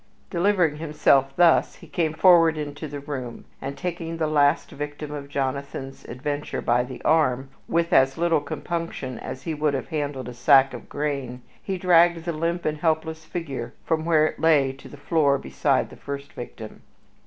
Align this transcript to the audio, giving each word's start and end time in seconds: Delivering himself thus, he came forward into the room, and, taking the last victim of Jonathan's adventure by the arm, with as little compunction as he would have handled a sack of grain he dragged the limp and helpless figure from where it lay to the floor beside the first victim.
Delivering 0.31 0.77
himself 0.77 1.31
thus, 1.35 1.75
he 1.75 1.85
came 1.85 2.15
forward 2.15 2.57
into 2.57 2.87
the 2.87 2.99
room, 3.01 3.45
and, 3.61 3.77
taking 3.77 4.17
the 4.17 4.25
last 4.25 4.71
victim 4.71 5.11
of 5.11 5.29
Jonathan's 5.29 6.05
adventure 6.05 6.59
by 6.59 6.81
the 6.83 7.03
arm, 7.03 7.49
with 7.67 7.93
as 7.93 8.17
little 8.17 8.41
compunction 8.41 9.19
as 9.19 9.43
he 9.43 9.53
would 9.53 9.75
have 9.75 9.89
handled 9.89 10.27
a 10.27 10.33
sack 10.33 10.73
of 10.73 10.89
grain 10.89 11.43
he 11.61 11.77
dragged 11.77 12.25
the 12.25 12.33
limp 12.33 12.65
and 12.65 12.79
helpless 12.79 13.25
figure 13.25 13.75
from 13.85 14.03
where 14.03 14.25
it 14.25 14.39
lay 14.39 14.71
to 14.71 14.89
the 14.89 14.97
floor 14.97 15.37
beside 15.37 15.91
the 15.91 15.95
first 15.95 16.33
victim. 16.33 16.81